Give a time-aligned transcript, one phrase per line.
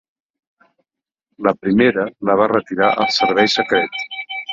[1.47, 4.01] La primera la va retirar el Servei Secret.